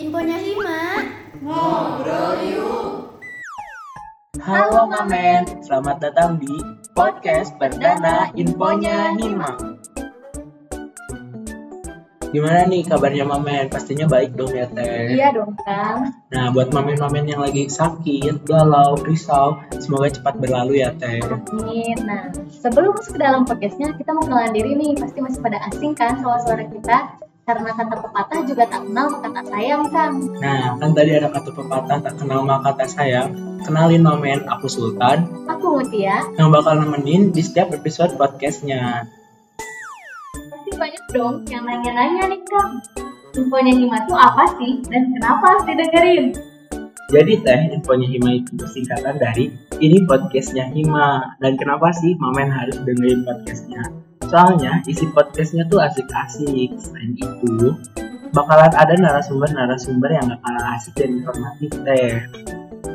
[0.00, 1.04] Infonya Hima.
[1.44, 3.12] Ngobrol yuk.
[4.40, 6.48] Halo Mamen, selamat datang di
[6.96, 9.52] podcast perdana Infonya Hima.
[12.32, 13.68] Gimana nih kabarnya Mamen?
[13.68, 15.12] Pastinya baik dong ya Teh?
[15.12, 16.08] Iya dong Kang.
[16.32, 21.20] Nah buat Mamen-Mamen yang lagi sakit, galau, risau, semoga cepat berlalu ya Teh.
[21.20, 22.00] Amin.
[22.08, 24.96] Nah sebelum masuk ke dalam podcastnya, kita mau kenalan diri nih.
[24.96, 27.21] Pasti masih pada asing kan suara-suara kita?
[27.42, 30.14] Karena kata pepatah juga tak kenal maka tak sayang Kang.
[30.38, 33.34] Nah kan tadi ada kata pepatah tak kenal maka tak sayang.
[33.66, 36.22] Kenalin Mamen, aku Sultan Aku Mutia.
[36.38, 39.10] yang bakal nemenin di setiap episode podcastnya.
[40.34, 42.78] Pasti banyak dong yang nanya-nanya nih Kang.
[43.34, 44.78] Infonya Hima tuh apa sih?
[44.86, 46.24] Dan kenapa harus didengerin?
[47.10, 49.50] Jadi teh infonya Hima itu singkatan dari
[49.82, 53.82] ini podcastnya Hima dan kenapa sih Mamen harus dengerin podcastnya?
[54.32, 56.72] Soalnya isi podcastnya tuh asik-asik.
[56.80, 57.76] Selain itu
[58.32, 62.16] bakalan ada narasumber-narasumber yang gak kalah asik dan informatif teh.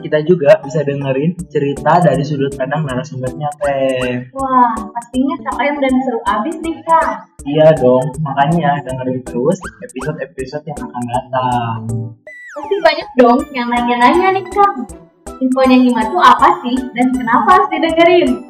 [0.02, 4.34] Kita juga bisa dengerin cerita dari sudut pandang narasumbernya teh.
[4.34, 7.22] Wah, pastinya keren dan seru abis nih Kang.
[7.46, 11.78] Iya dong, makanya dengerin terus episode-episode yang akan datang.
[12.26, 14.90] Pasti banyak dong yang nanya-nanya nih Kang.
[15.38, 16.82] Infonya Hima tuh apa sih?
[16.98, 18.47] Dan kenapa harus didengerin?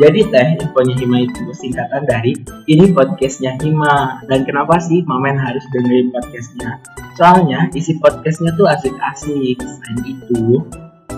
[0.00, 2.32] Jadi teh infonya Hima itu singkatan dari
[2.72, 6.80] ini podcastnya Hima dan kenapa sih Mamen harus dengerin podcastnya?
[7.20, 9.60] Soalnya isi podcastnya tuh asik-asik.
[9.60, 10.64] Selain itu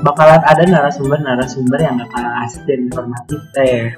[0.02, 3.94] bakalan ada narasumber-narasumber yang gak kalah asik dan informatif teh.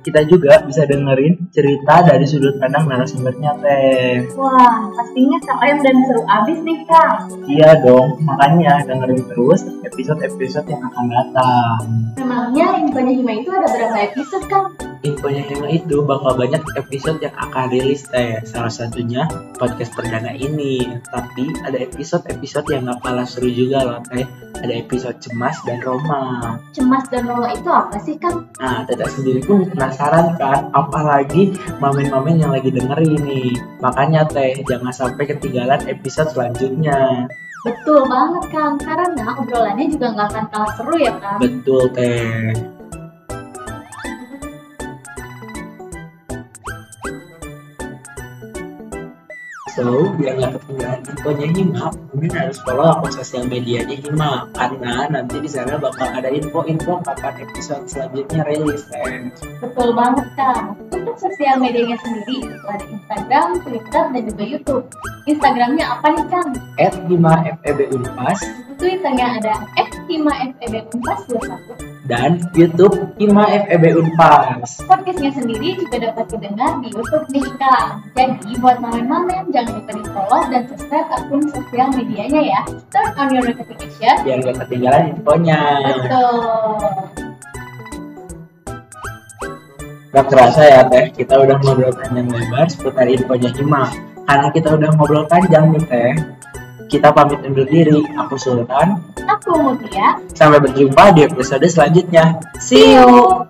[0.00, 4.32] Kita juga bisa dengerin cerita dari sudut pandang narasumbernya teh.
[4.32, 7.28] Wah, pastinya keren dan seru abis nih Kang.
[7.44, 11.76] Iya dong, makanya dengerin terus episode-episode yang akan datang.
[12.16, 14.72] Memangnya infonya Hima itu ada berapa episode Kang?
[15.04, 18.40] Infonya Hima itu bakal banyak episode yang akan rilis teh.
[18.48, 19.28] Salah satunya
[19.60, 20.96] podcast perdana ini.
[21.12, 24.49] Tapi ada episode-episode yang gak kalah seru juga loh teh.
[24.60, 26.56] Ada episode cemas dan Roma.
[26.76, 28.44] Cemas dan Roma itu apa sih Kang?
[28.60, 33.56] Nah, Teta sendiri pun penasaran kan, apalagi mamen-mamen yang lagi dengerin nih.
[33.80, 37.24] Makanya teh, jangan sampai ketinggalan episode selanjutnya.
[37.64, 41.40] Betul banget Kang, karena obrolannya juga nggak akan kalah seru ya Kang.
[41.40, 42.79] Betul teh.
[49.80, 55.40] So, biar nggak ketinggalan infonya Hima, mungkin harus follow akun sosial medianya Hima karena nanti
[55.40, 58.84] di sana bakal ada info-info kapan episode selanjutnya rilis.
[58.92, 59.32] Teh.
[59.64, 60.76] Betul banget Kang.
[60.92, 64.84] Untuk sosial medianya sendiri, itu ada Instagram, Twitter, dan juga YouTube.
[65.24, 66.52] Instagramnya apa nih Kang?
[66.76, 68.40] At Hima FEB Unpas
[68.76, 69.64] Twitternya ada
[70.08, 71.99] @hima_feb421.
[72.10, 74.82] Dan YouTube Hima FEB Unpas.
[74.82, 78.02] Podcastnya sendiri juga dapat didengar di YouTube nih Kang.
[78.18, 82.60] Jadi buat mamen-mamen jangan lupa di follow dan subscribe akun sosial medianya ya.
[82.90, 84.26] Turn on your notification.
[84.26, 85.60] Biar nggak ketinggalan infonya.
[85.86, 86.34] Betul.
[90.10, 93.86] Gak kerasa ya teh, kita udah ngobrol panjang lebar seputar infonya Hima.
[94.26, 96.12] Karena kita udah ngobrol panjang nih teh,
[96.90, 98.02] kita pamit undur diri.
[98.18, 99.09] Aku Sultan.
[99.38, 100.18] Aku Mutia.
[100.34, 102.42] Sampai berjumpa di episode selanjutnya.
[102.58, 103.49] See you!